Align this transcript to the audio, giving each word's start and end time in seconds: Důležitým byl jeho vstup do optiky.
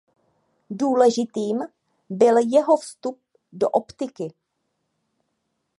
Důležitým 0.69 1.57
byl 2.09 2.35
jeho 2.45 2.77
vstup 2.77 3.19
do 3.53 3.69
optiky. 3.69 4.33